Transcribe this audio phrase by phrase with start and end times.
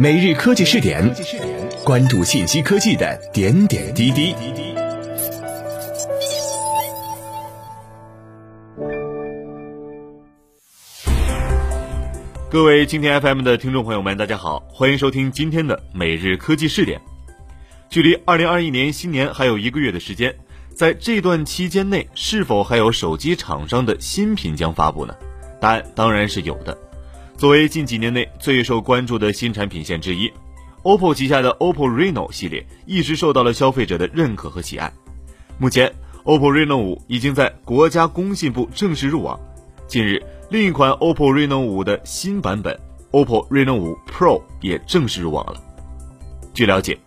[0.00, 1.12] 每日科技试点，
[1.84, 4.32] 关注信息科技的点点滴滴。
[12.48, 17.00] 各位今天 FM 的听众朋友们，大家好，欢迎收听今天的每日科技试点。
[17.90, 20.32] 距离二零二一年新年还有一个月的时间，
[20.76, 25.12] 在这段期间内，是否还有手机厂商的新品将发布呢？
[25.60, 26.78] 答案当然是有的。
[27.38, 30.28] 作为近几年内最受关注的新产品线之一
[30.82, 34.92] ，OPPO 旗下的 OPPO Reno 系列一直受到了消费者的认可和喜爱。
[35.56, 35.88] 目前
[36.24, 39.38] ，OPPO Reno 5已经在国家工信部正式入网。
[39.86, 40.20] 近日，
[40.50, 42.76] 另一款 OPPO Reno 5的新版本
[43.12, 45.62] OPPO Reno 5 Pro 也正式入网了。
[46.52, 46.98] 据了解，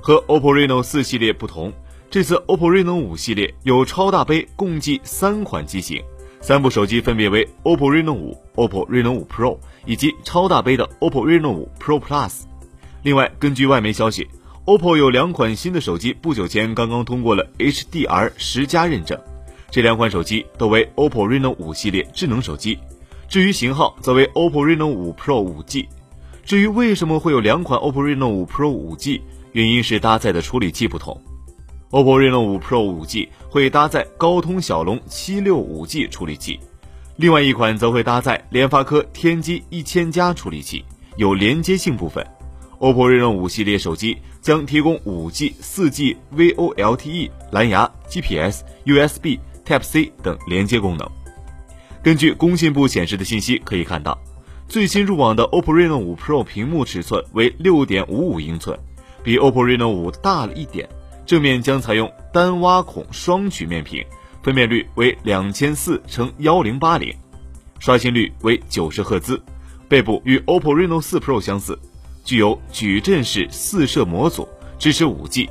[0.00, 1.72] 和 OPPO Reno 4系列不同，
[2.10, 6.02] 这次 OPPO Reno 5系列有超大杯共计三款机型。
[6.46, 12.42] 三部手机分别为 OPPO Reno 5、OPPO Reno 5 Pro 以及超大杯的 OPPO Reno 5 Pro Plus。
[13.02, 14.24] 另外，根据外媒消息
[14.64, 19.18] ，OPPO 有两款新的手机不久前刚刚通过了 HDR 十加认证，
[19.72, 22.78] 这两款手机都为 OPPO Reno 5系列智能手机。
[23.28, 25.88] 至于型号，则为 OPPO Reno 5 Pro 5G。
[26.44, 29.20] 至于为什么会有两款 OPPO Reno 5 Pro 5G，
[29.50, 31.20] 原因是搭载的处理器不同。
[31.92, 36.58] OPPO Reno 5 Pro 5G 会搭载高通骁龙七六五 G 处理器，
[37.16, 40.84] 另外一款则会搭载联发科天玑一千加处理器。
[41.16, 42.26] 有连接性部分
[42.80, 51.08] ，OPPO Reno 5系列手机将提供 5G、4G、VoLTE、蓝牙、GPS、USB、Type C 等连接功能。
[52.02, 54.18] 根据工信部显示的信息可以看到，
[54.68, 58.78] 最新入网的 OPPO Reno 5 Pro 屏幕尺寸为六点五五英寸，
[59.22, 60.86] 比 OPPO Reno 5大了一点。
[61.26, 64.04] 正面将采用单挖孔双曲面屏，
[64.42, 67.12] 分辨率为两千四乘幺零八零，
[67.80, 69.42] 刷新率为九十赫兹。
[69.88, 71.78] 背部与 OPPO Reno 4 Pro 相似，
[72.24, 75.50] 具有矩阵式四摄模组，支持五 G。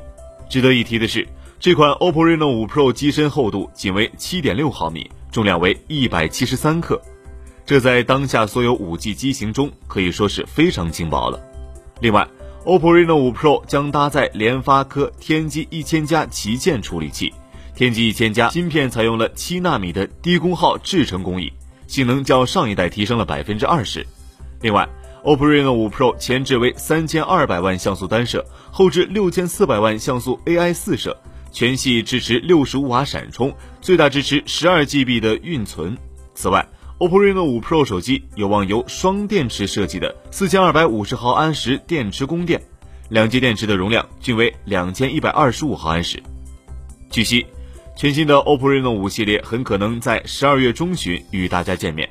[0.49, 1.27] 值得一提的是，
[1.59, 7.01] 这款 OPPO Reno 5 Pro 机身厚度仅为七点六毫米，重量为一百七十三克，
[7.65, 11.39] 这在当下所有五 G 机型中可以说是非常轻薄了。
[12.01, 12.27] 另外
[12.65, 17.33] ，OPPO Reno 5 Pro 将搭载联发科天玑一千加旗舰处理器，
[17.75, 21.53] 天玑一千加芯片采用了七纳米的低功耗制程工艺，
[21.87, 24.05] 性能较上一代提升了百分之二十。
[24.61, 24.89] 另外
[25.23, 31.15] ，OPPO Reno 5 Pro 前置为三千二百万像素单摄，后置六千四百万像素 AI 四摄，
[31.51, 35.95] 全系支持六十五瓦闪充，最大支持十二 GB 的运存。
[36.33, 36.67] 此外
[36.99, 42.61] ，OPPO Reno 5 Pro 手机有望由双电池设计的四千二百五十毫安时电池供电，
[43.09, 46.21] 两节电池的容量均为两千一百二十五毫安时。
[47.09, 47.45] 据悉，
[47.95, 52.09] 全新的 OPPO Reno 5系列很可能在十二月中旬与大家见面，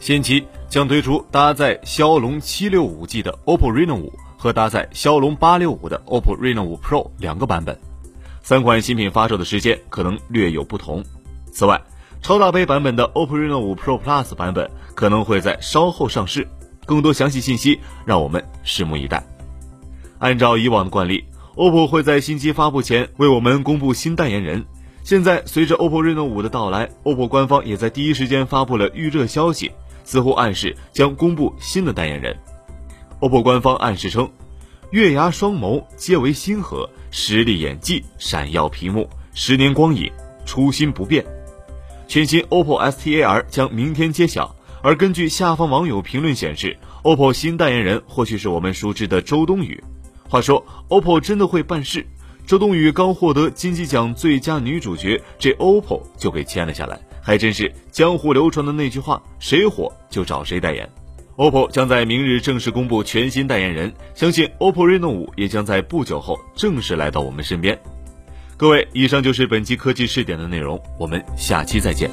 [0.00, 7.78] 先期将推出搭载骁龙七六五 G 的 OPPO Reno 5和搭载骁龙八六五的 OPPO Reno 5 Pro 两个版本，
[8.42, 11.02] 三款新品发售的时间可能略有不同。
[11.52, 11.80] 此外，
[12.24, 16.48] 超大杯版本的 OPPO Reno 5 Pro Plus 版本可能会在稍后上市，
[16.86, 19.22] 更多详细信息让我们拭目以待。
[20.20, 21.22] 按照以往的惯例
[21.54, 24.64] ，OPPO 会在新机发布前为我们公布新代言人。
[25.02, 29.70] 现在随着 OPPO Reno 5的到来，OPPO 官方也在第一时间发布了预热消息，
[30.02, 32.34] 似乎暗示将公布新的代言人。
[33.20, 34.30] OPPO 官方暗示称，
[34.92, 40.10] 月牙双眸皆为星河，实力演技闪耀屏幕，十年光影
[40.46, 41.22] 初心不变。
[42.06, 49.82] 全新 OPPO STAR 将明天揭晓，而根据下方网友评论显示，OPPO 新代言人或许是我们熟知的周冬雨。
[50.28, 52.06] 话说，OPPO 真的会办事？
[52.46, 60.88] 周冬雨刚获得金鸡奖最佳女主角，这 OPPO 就给签了下来，还真是江湖流传的那句话：谁火就找谁代言。
[61.36, 67.76] OPPO 将在明日正式公布全新代言人，相信 OPPO Reno 5也将在不久后正式来到我们身边。
[68.64, 72.08] 各位，以上就是本期科技试点的内容，我们下期再见。